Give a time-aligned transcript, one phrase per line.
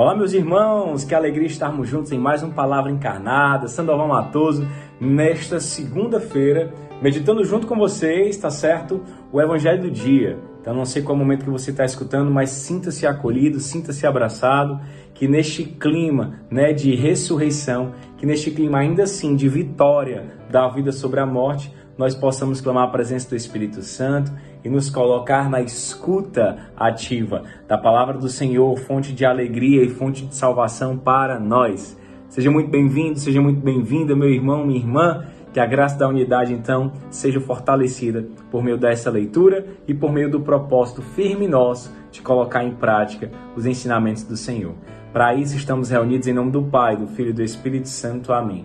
[0.00, 3.68] Olá, meus irmãos, que alegria estarmos juntos em mais uma Palavra Encarnada.
[3.68, 4.66] Sandoval Matoso,
[4.98, 6.72] nesta segunda-feira,
[7.02, 9.02] meditando junto com vocês, tá certo?
[9.30, 10.38] O Evangelho do Dia.
[10.58, 14.80] Então, não sei qual momento que você está escutando, mas sinta-se acolhido, sinta-se abraçado,
[15.12, 20.92] que neste clima né, de ressurreição, que neste clima ainda assim de vitória da vida
[20.92, 24.32] sobre a morte, nós possamos clamar a presença do Espírito Santo
[24.64, 30.24] e nos colocar na escuta ativa da palavra do Senhor, fonte de alegria e fonte
[30.24, 31.94] de salvação para nós.
[32.26, 35.26] Seja muito bem-vindo, seja muito bem-vinda, meu irmão, minha irmã.
[35.52, 40.30] Que a graça da unidade, então, seja fortalecida por meio dessa leitura e por meio
[40.30, 44.72] do propósito firme nosso de colocar em prática os ensinamentos do Senhor.
[45.12, 48.32] Para isso, estamos reunidos em nome do Pai, do Filho e do Espírito Santo.
[48.32, 48.64] Amém.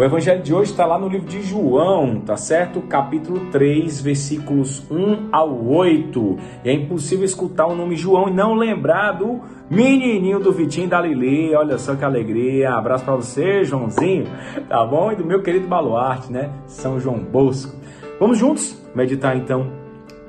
[0.00, 2.80] O evangelho de hoje está lá no livro de João, tá certo?
[2.80, 6.38] Capítulo 3, versículos 1 ao 8.
[6.64, 11.02] E é impossível escutar o nome João e não lembrar do menininho do Vitinho da
[11.02, 11.54] Lili.
[11.54, 12.72] Olha só que alegria.
[12.72, 14.24] Abraço para você, Joãozinho,
[14.70, 15.12] tá bom?
[15.12, 16.50] E do meu querido baluarte, né?
[16.66, 17.76] São João Bosco.
[18.18, 19.70] Vamos juntos meditar então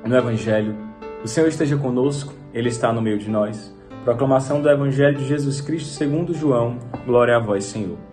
[0.04, 0.76] no evangelho.
[1.24, 3.74] O Senhor esteja conosco, ele está no meio de nós.
[4.04, 6.76] Proclamação do evangelho de Jesus Cristo segundo João.
[7.06, 8.11] Glória a vós, Senhor.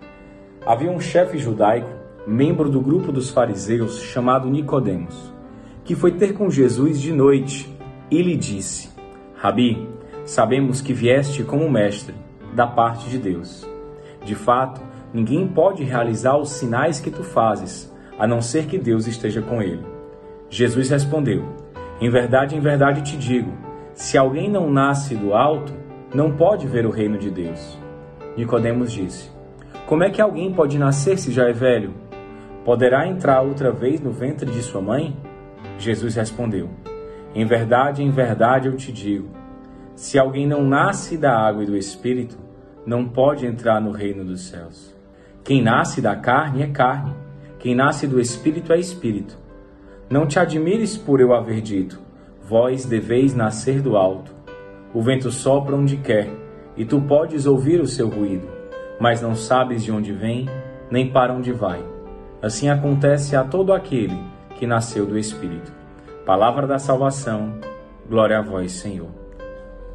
[0.64, 1.88] Havia um chefe judaico,
[2.26, 5.32] membro do grupo dos fariseus, chamado Nicodemos,
[5.82, 7.74] que foi ter com Jesus de noite
[8.10, 8.90] e lhe disse:
[9.36, 9.88] Rabi,
[10.24, 12.14] sabemos que vieste como mestre
[12.54, 13.66] da parte de Deus.
[14.22, 14.82] De fato,
[15.14, 19.62] ninguém pode realizar os sinais que tu fazes, a não ser que Deus esteja com
[19.62, 19.84] ele.
[20.50, 21.42] Jesus respondeu:
[22.02, 23.50] Em verdade, em verdade te digo,
[23.94, 25.72] se alguém não nasce do alto,
[26.14, 27.78] não pode ver o reino de Deus.
[28.36, 29.39] Nicodemos disse:
[29.90, 31.92] como é que alguém pode nascer se já é velho?
[32.64, 35.16] Poderá entrar outra vez no ventre de sua mãe?
[35.80, 36.70] Jesus respondeu:
[37.34, 39.28] Em verdade, em verdade eu te digo:
[39.96, 42.38] se alguém não nasce da água e do espírito,
[42.86, 44.94] não pode entrar no reino dos céus.
[45.42, 47.12] Quem nasce da carne é carne,
[47.58, 49.36] quem nasce do espírito é espírito.
[50.08, 52.00] Não te admires por eu haver dito:
[52.40, 54.32] Vós deveis nascer do alto.
[54.94, 56.30] O vento sopra onde quer,
[56.76, 58.59] e tu podes ouvir o seu ruído
[59.00, 60.46] mas não sabes de onde vem,
[60.90, 61.82] nem para onde vai.
[62.42, 64.16] Assim acontece a todo aquele
[64.56, 65.72] que nasceu do Espírito.
[66.26, 67.54] Palavra da salvação,
[68.08, 69.08] glória a vós, Senhor.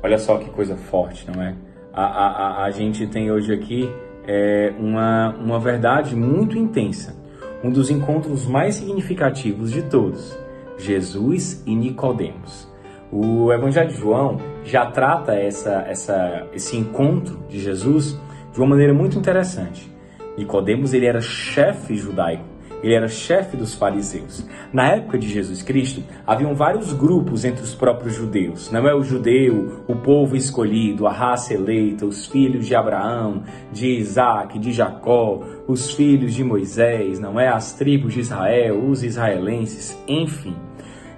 [0.01, 1.55] Olha só que coisa forte, não é?
[1.93, 3.89] A, a, a, gente tem hoje aqui
[4.27, 7.15] é, uma, uma verdade muito intensa,
[7.63, 10.37] um dos encontros mais significativos de todos,
[10.77, 12.67] Jesus e Nicodemos.
[13.11, 18.19] O Evangelho de João já trata essa, essa, esse encontro de Jesus
[18.55, 19.93] de uma maneira muito interessante.
[20.37, 22.45] Nicodemos ele era chefe judaico,
[22.81, 24.47] ele era chefe dos fariseus.
[24.71, 28.71] Na época de Jesus Cristo, haviam vários grupos entre os próprios judeus.
[28.71, 33.87] Não é o judeu, o povo escolhido, a raça eleita, os filhos de Abraão, de
[33.87, 40.01] Isaac, de Jacó, os filhos de Moisés, não é as tribos de Israel, os israelenses,
[40.07, 40.55] enfim.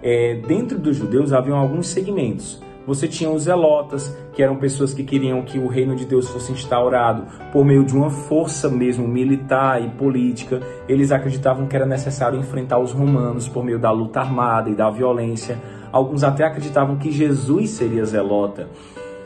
[0.01, 5.03] É, dentro dos judeus haviam alguns segmentos você tinha os zelotas, que eram pessoas que
[5.03, 9.83] queriam que o reino de Deus fosse instaurado por meio de uma força mesmo militar
[9.83, 10.61] e política.
[10.87, 14.89] Eles acreditavam que era necessário enfrentar os romanos por meio da luta armada e da
[14.89, 15.59] violência.
[15.91, 18.69] Alguns até acreditavam que Jesus seria zelota.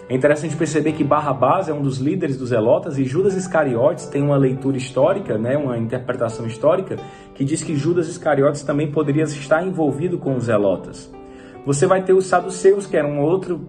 [0.09, 4.21] É interessante perceber que Barrabás é um dos líderes dos Zelotas e Judas Iscariotes tem
[4.21, 6.97] uma leitura histórica, né, uma interpretação histórica,
[7.33, 11.20] que diz que Judas Iscariotes também poderia estar envolvido com os Zelotas.
[11.65, 13.61] Você vai ter os saduceus, que era um outro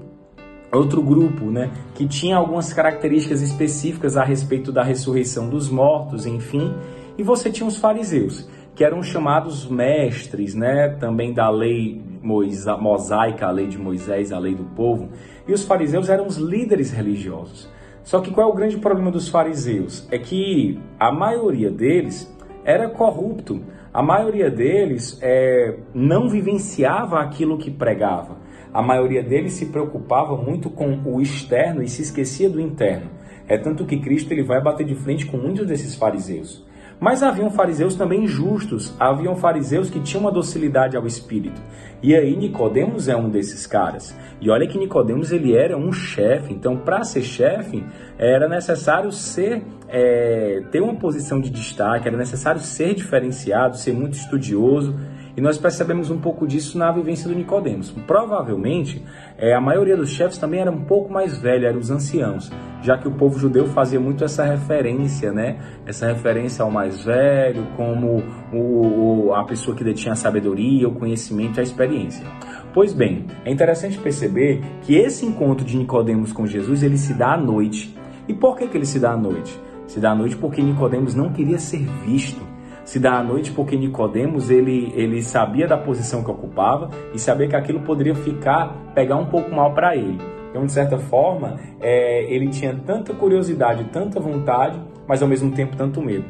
[0.73, 6.75] outro grupo, né, que tinha algumas características específicas a respeito da ressurreição dos mortos, enfim,
[7.19, 13.51] e você tinha os fariseus, que eram chamados mestres, né, também da lei mosaica, a
[13.51, 15.11] lei de Moisés, a lei do povo,
[15.47, 17.69] e os fariseus eram os líderes religiosos.
[18.03, 20.09] Só que qual é o grande problema dos fariseus?
[20.11, 22.33] É que a maioria deles
[22.65, 23.63] era corrupto.
[23.93, 28.39] A maioria deles é, não vivenciava aquilo que pregava.
[28.73, 33.11] A maioria deles se preocupava muito com o externo e se esquecia do interno.
[33.47, 36.65] É tanto que Cristo ele vai bater de frente com muitos desses fariseus.
[37.03, 41.61] Mas haviam fariseus também justos, haviam fariseus que tinham uma docilidade ao espírito.
[42.01, 44.17] E aí Nicodemos é um desses caras.
[44.41, 47.85] E olha que Nicodemos ele era um chefe, então para ser chefe
[48.17, 54.15] era necessário ser é, ter uma posição de destaque, era necessário ser diferenciado, ser muito
[54.15, 54.95] estudioso.
[55.37, 57.91] E nós percebemos um pouco disso na vivência do Nicodemos.
[58.07, 59.03] Provavelmente,
[59.39, 62.53] é, a maioria dos chefes também era um pouco mais velha, eram os anciãos,
[62.83, 65.57] já que o povo judeu fazia muito essa referência, né?
[65.87, 70.95] Essa referência ao mais velho, como o, o, a pessoa que detinha a sabedoria, o
[70.95, 72.27] conhecimento e a experiência.
[72.75, 77.33] Pois bem, é interessante perceber que esse encontro de Nicodemos com Jesus ele se dá
[77.33, 77.97] à noite.
[78.29, 79.59] E por que, que ele se dá à noite?
[79.87, 82.52] Se dá à noite porque Nicodemos não queria ser visto
[82.85, 87.49] se dá à noite porque Nicodemos ele, ele sabia da posição que ocupava e sabia
[87.49, 90.19] que aquilo poderia ficar pegar um pouco mal para ele.
[90.51, 95.77] Então, de certa forma, é, ele tinha tanta curiosidade, tanta vontade, mas ao mesmo tempo
[95.77, 96.27] tanto medo.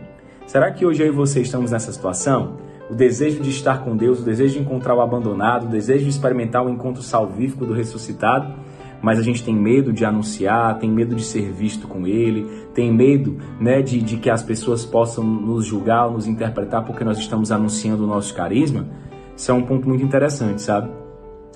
[0.46, 2.56] Será que hoje eu e você estamos nessa situação?
[2.88, 6.10] O desejo de estar com Deus, o desejo de encontrar o abandonado, o desejo de
[6.10, 8.52] experimentar o encontro salvífico do ressuscitado?
[9.02, 12.93] Mas a gente tem medo de anunciar, tem medo de ser visto com ele, tem
[12.93, 17.50] medo né, de, de que as pessoas possam nos julgar nos interpretar porque nós estamos
[17.50, 18.87] anunciando o nosso carisma.
[19.37, 20.90] Isso é um ponto muito interessante, sabe?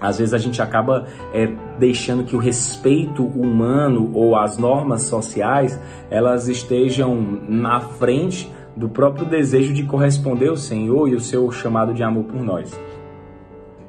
[0.01, 1.49] Às vezes a gente acaba é,
[1.79, 7.17] deixando que o respeito humano ou as normas sociais elas estejam
[7.49, 12.25] na frente do próprio desejo de corresponder ao Senhor e o seu chamado de amor
[12.25, 12.79] por nós.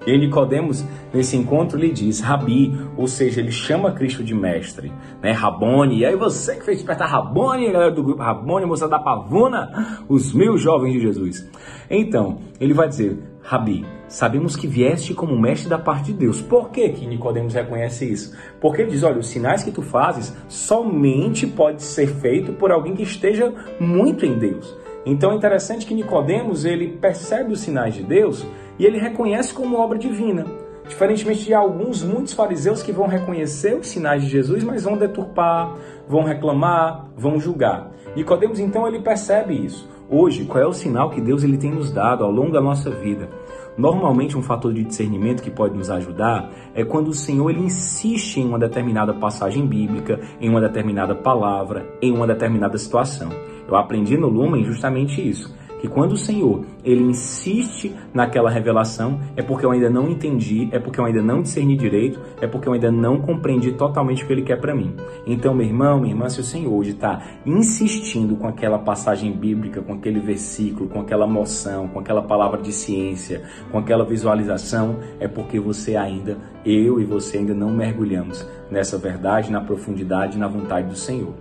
[0.08, 4.90] E Nicodemos, nesse encontro, lhe diz Rabi, ou seja, ele chama Cristo de mestre,
[5.22, 5.34] né?
[5.34, 5.98] Rabone.
[5.98, 10.34] E aí você que fez despertar Rabone, galera do grupo Rabone, moça da Pavuna, os
[10.34, 11.46] mil jovens de Jesus.
[11.90, 16.42] Então, ele vai dizer, Rabi, sabemos que vieste como mestre da parte de Deus.
[16.42, 18.34] Por que que Nicodemos reconhece isso?
[18.62, 22.96] Porque ele diz, olha, os sinais que tu fazes somente pode ser feito por alguém
[22.96, 24.74] que esteja muito em Deus.
[25.06, 28.46] Então é interessante que Nicodemos, ele percebe os sinais de Deus
[28.80, 30.46] e ele reconhece como obra divina.
[30.88, 35.76] Diferentemente de alguns, muitos fariseus que vão reconhecer os sinais de Jesus, mas vão deturpar,
[36.08, 37.92] vão reclamar, vão julgar.
[38.16, 39.90] Nicodemos então ele percebe isso.
[40.10, 42.90] Hoje, qual é o sinal que Deus ele tem nos dado ao longo da nossa
[42.90, 43.30] vida?
[43.78, 48.38] Normalmente um fator de discernimento que pode nos ajudar é quando o Senhor ele insiste
[48.38, 53.30] em uma determinada passagem bíblica, em uma determinada palavra, em uma determinada situação.
[53.68, 59.42] Eu aprendi no Lumen justamente isso que quando o Senhor ele insiste naquela revelação é
[59.42, 62.74] porque eu ainda não entendi, é porque eu ainda não discerni direito, é porque eu
[62.74, 64.96] ainda não compreendi totalmente o que ele quer para mim.
[65.26, 69.82] Então, meu irmão, minha irmã, se o Senhor hoje está insistindo com aquela passagem bíblica,
[69.82, 75.28] com aquele versículo, com aquela moção, com aquela palavra de ciência, com aquela visualização, é
[75.28, 80.88] porque você ainda, eu e você ainda não mergulhamos nessa verdade, na profundidade, na vontade
[80.88, 81.34] do Senhor.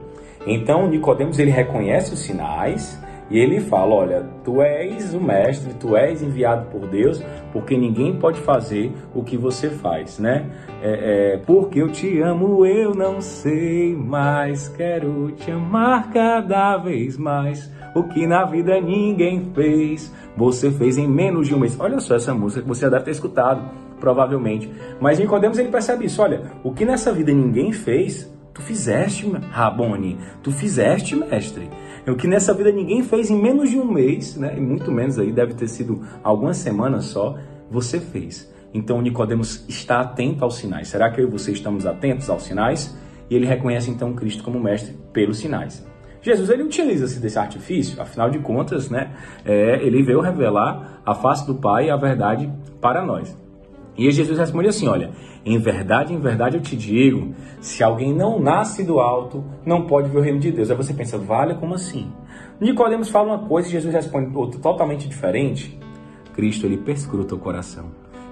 [0.47, 2.99] Então, Nicodemos ele reconhece os sinais,
[3.31, 8.17] e ele fala: Olha, tu és o mestre, tu és enviado por Deus, porque ninguém
[8.17, 10.47] pode fazer o que você faz, né?
[10.83, 17.17] É, é, porque eu te amo, eu não sei mais, quero te amar cada vez
[17.17, 17.71] mais.
[17.95, 21.79] O que na vida ninguém fez, você fez em menos de um mês.
[21.81, 23.63] Olha só essa música que você deve ter escutado,
[23.99, 24.71] provavelmente.
[25.01, 30.17] Mas Nicodemos ele percebe isso: olha, o que nessa vida ninguém fez, tu fizeste, Rabone,
[30.43, 31.69] tu fizeste, mestre.
[32.07, 34.55] É o que nessa vida ninguém fez em menos de um mês, né?
[34.57, 37.37] E muito menos aí, deve ter sido algumas semanas só,
[37.71, 38.51] você fez.
[38.73, 40.89] Então Nicodemos está atento aos sinais.
[40.89, 42.97] Será que eu e você estamos atentos aos sinais?
[43.29, 45.87] E ele reconhece então Cristo como mestre pelos sinais.
[46.23, 49.11] Jesus ele utiliza-se desse artifício, afinal de contas, né?
[49.45, 52.51] É, ele veio revelar a face do Pai e a verdade
[52.81, 53.37] para nós.
[53.97, 55.11] E Jesus responde assim: Olha,
[55.45, 60.09] em verdade, em verdade eu te digo, se alguém não nasce do alto, não pode
[60.11, 60.71] ver o reino de Deus.
[60.71, 62.11] Aí você pensa, vale, como assim?
[62.61, 65.79] Nicodemos fala uma coisa e Jesus responde outra totalmente diferente.
[66.35, 67.87] Cristo, ele perscruta o coração.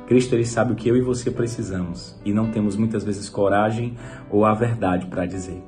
[0.08, 3.96] Cristo, ele sabe o que eu e você precisamos e não temos muitas vezes coragem
[4.28, 5.62] ou a verdade para dizer.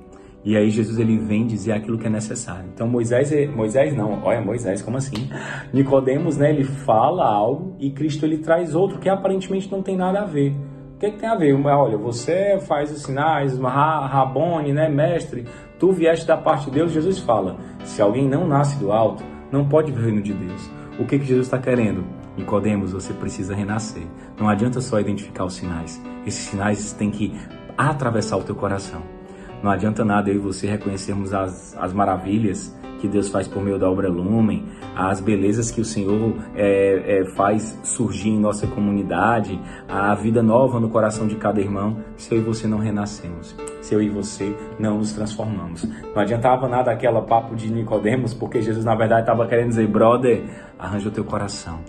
[0.47, 2.71] E aí Jesus ele vem dizer aquilo que é necessário.
[2.73, 5.29] Então Moisés, Moisés não, olha Moisés, como assim?
[5.73, 10.21] Nicodemos, né, ele fala algo e Cristo ele traz outro que aparentemente não tem nada
[10.21, 10.55] a ver.
[10.95, 11.53] O que, que tem a ver?
[11.53, 15.47] Olha, você faz os sinais, Rabone, né, mestre,
[15.81, 19.69] tu vieste da parte de Deus, Jesus fala, se alguém não nasce do alto, não
[19.69, 20.71] pode ver o reino de Deus.
[20.97, 22.05] O que, que Jesus está querendo?
[22.37, 24.05] Nicodemos, você precisa renascer.
[24.39, 26.01] Não adianta só identificar os sinais.
[26.25, 27.35] Esses sinais têm que
[27.77, 29.16] atravessar o teu coração.
[29.63, 33.79] Não adianta nada eu e você reconhecermos as, as maravilhas que Deus faz por meio
[33.79, 39.61] da obra Lumen, as belezas que o Senhor é, é, faz surgir em nossa comunidade,
[39.89, 43.95] a vida nova no coração de cada irmão, se eu e você não renascemos, se
[43.95, 45.85] eu e você não nos transformamos.
[45.85, 50.45] Não adiantava nada aquela papo de Nicodemos, porque Jesus na verdade estava querendo dizer, brother,
[50.79, 51.81] arranja o teu coração.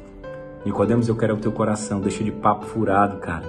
[0.66, 3.46] Nicodemos, eu quero o teu coração, deixa de papo furado, cara.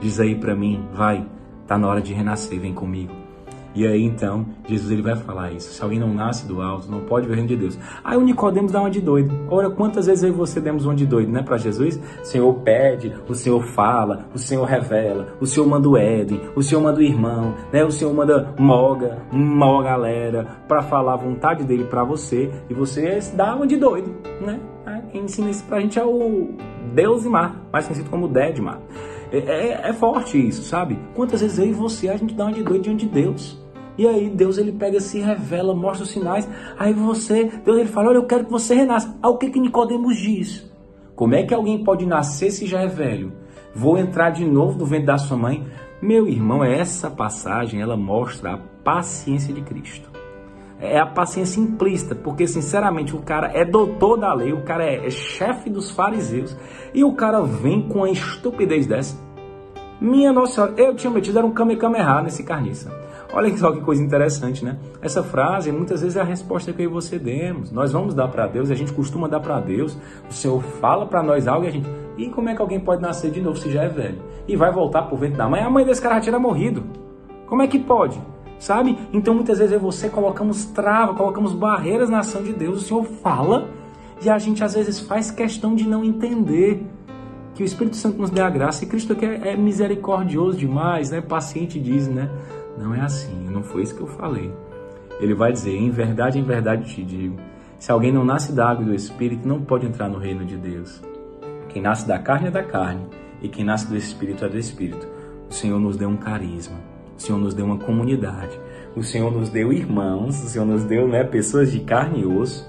[0.00, 1.26] Diz aí para mim, vai,
[1.66, 3.12] tá na hora de renascer, vem comigo.
[3.74, 5.72] E aí então, Jesus ele vai falar isso.
[5.72, 7.78] Se alguém não nasce do alto, não pode ver o reino de Deus.
[8.04, 9.34] Aí o Nicodemos dá uma de doido.
[9.48, 12.00] Ora, quantas vezes eu e você demos uma de doido, né, para Jesus?
[12.22, 16.62] O Senhor pede, o Senhor fala, o Senhor revela, o Senhor manda o Éden, o
[16.62, 17.84] Senhor manda o irmão, né?
[17.84, 23.18] O Senhor manda moga, uma galera para falar a vontade dele para você e você
[23.34, 24.60] dá uma de doido, né?
[25.12, 26.54] Quem ensina isso pra gente é o
[26.94, 28.80] Deus e Mar, mais conhecido como Dedmar.
[29.30, 30.98] É, é, é forte isso, sabe?
[31.14, 33.61] Quantas vezes eu e você a gente dá uma de doido diante de Deus?
[33.96, 36.48] E aí Deus ele pega, se revela, mostra os sinais.
[36.78, 39.16] Aí você, Deus ele fala, olha, eu quero que você renasça.
[39.22, 40.70] Ah, o que que Nicodemos diz?
[41.14, 43.32] Como é que alguém pode nascer se já é velho?
[43.74, 45.64] Vou entrar de novo no ventre da sua mãe?
[46.00, 50.10] Meu irmão, essa passagem ela mostra a paciência de Cristo.
[50.80, 55.06] É a paciência implícita, porque sinceramente o cara é doutor da lei, o cara é,
[55.06, 56.56] é chefe dos fariseus,
[56.92, 59.16] e o cara vem com a estupidez dessa.
[60.00, 63.01] Minha nossa, eu tinha metido era um kamehameha nesse carniça.
[63.32, 64.76] Olha só que coisa interessante, né?
[65.00, 67.72] Essa frase muitas vezes é a resposta que eu e você demos.
[67.72, 69.96] Nós vamos dar para Deus, a gente costuma dar para Deus.
[70.28, 71.88] O Senhor fala para nós algo e a gente.
[72.18, 74.20] E como é que alguém pode nascer de novo se já é velho?
[74.46, 75.62] E vai voltar pro ventre da mãe?
[75.62, 76.84] A mãe desse cara já tinha morrido.
[77.46, 78.20] Como é que pode?
[78.58, 78.98] Sabe?
[79.14, 82.82] Então muitas vezes eu e você colocamos trava, colocamos barreiras na ação de Deus.
[82.82, 83.68] O Senhor fala
[84.22, 86.86] e a gente às vezes faz questão de não entender
[87.54, 88.84] que o Espírito Santo nos dê a graça.
[88.84, 91.20] E Cristo aqui é, é misericordioso demais, né?
[91.20, 92.30] Paciente diz, né?
[92.76, 94.52] Não é assim, não foi isso que eu falei.
[95.20, 97.36] Ele vai dizer: Em verdade, em verdade te digo:
[97.78, 100.56] se alguém não nasce da água e do Espírito, não pode entrar no reino de
[100.56, 101.02] Deus.
[101.68, 103.06] Quem nasce da carne é da carne,
[103.40, 105.06] e quem nasce do Espírito é do Espírito.
[105.50, 106.76] O Senhor nos deu um carisma,
[107.16, 108.58] o Senhor nos deu uma comunidade,
[108.96, 112.68] o Senhor nos deu irmãos, o Senhor nos deu né, pessoas de carne e osso,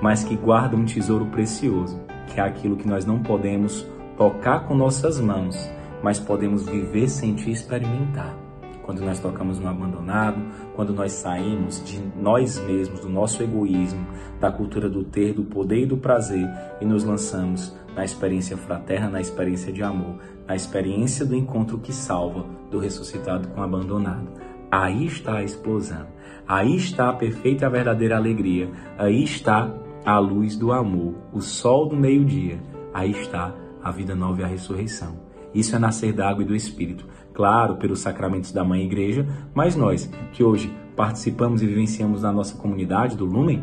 [0.00, 4.74] mas que guardam um tesouro precioso, que é aquilo que nós não podemos tocar com
[4.74, 5.70] nossas mãos,
[6.02, 8.41] mas podemos viver, sentir e experimentar
[8.82, 10.40] quando nós tocamos no abandonado,
[10.74, 14.06] quando nós saímos de nós mesmos, do nosso egoísmo,
[14.40, 16.48] da cultura do ter, do poder e do prazer
[16.80, 21.92] e nos lançamos na experiência fraterna, na experiência de amor, na experiência do encontro que
[21.92, 24.28] salva, do ressuscitado com o abandonado.
[24.70, 26.06] Aí está a explosão.
[26.48, 28.70] Aí está a perfeita e a verdadeira alegria.
[28.98, 29.70] Aí está
[30.04, 32.58] a luz do amor, o sol do meio-dia.
[32.92, 35.20] Aí está a vida nova e a ressurreição.
[35.54, 39.76] Isso é nascer da água e do Espírito claro, pelos sacramentos da Mãe Igreja, mas
[39.76, 43.62] nós, que hoje participamos e vivenciamos na nossa comunidade do Lumen,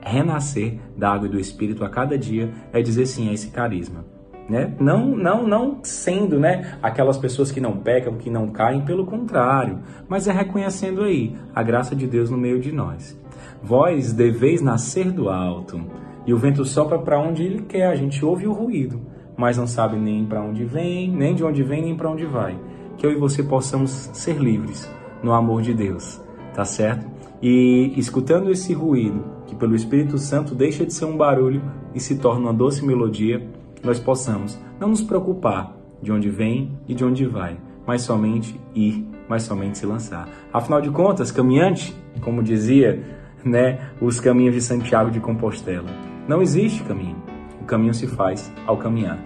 [0.00, 4.04] renascer da água e do Espírito a cada dia é dizer sim a esse carisma.
[4.48, 4.72] Né?
[4.78, 9.80] Não, não, não sendo né, aquelas pessoas que não pecam, que não caem, pelo contrário,
[10.08, 13.20] mas é reconhecendo aí a graça de Deus no meio de nós.
[13.60, 15.80] Vós deveis nascer do alto,
[16.24, 19.00] e o vento sopra para onde ele quer, a gente ouve o ruído,
[19.36, 22.56] mas não sabe nem para onde vem, nem de onde vem, nem para onde vai
[22.96, 24.90] que eu e você possamos ser livres
[25.22, 26.20] no amor de Deus,
[26.54, 27.06] tá certo?
[27.42, 31.62] E escutando esse ruído, que pelo Espírito Santo deixa de ser um barulho
[31.94, 33.46] e se torna uma doce melodia,
[33.82, 39.06] nós possamos não nos preocupar de onde vem e de onde vai, mas somente ir,
[39.28, 40.28] mas somente se lançar.
[40.52, 43.02] Afinal de contas, caminhante, como dizia,
[43.44, 45.88] né, os caminhos de Santiago de Compostela,
[46.26, 47.16] não existe caminho.
[47.60, 49.18] O caminho se faz ao caminhar.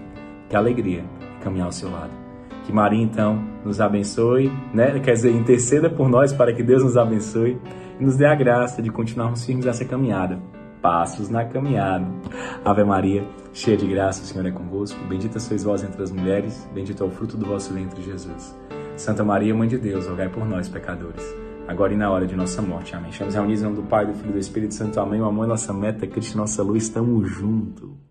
[0.48, 1.04] Que alegria
[1.40, 2.19] caminhar ao seu lado.
[2.70, 5.00] Que Maria, então, nos abençoe, né?
[5.00, 7.58] quer dizer, interceda por nós para que Deus nos abençoe
[7.98, 10.38] e nos dê a graça de continuarmos firmes nessa caminhada.
[10.80, 12.06] Passos na caminhada.
[12.64, 14.96] Ave Maria, cheia de graça, o Senhor é convosco.
[15.08, 18.56] Bendita sois vós entre as mulheres, bendito é o fruto do vosso ventre, Jesus.
[18.96, 21.24] Santa Maria, Mãe de Deus, rogai por nós, pecadores,
[21.66, 22.94] agora e na hora de nossa morte.
[22.94, 23.10] Amém.
[23.10, 25.00] Estamos reunidos em nome do Pai, do Filho e do Espírito Santo.
[25.00, 25.20] Amém.
[25.20, 26.84] O amor é nossa meta, Cristo, nossa luz.
[26.84, 28.09] Estamos juntos.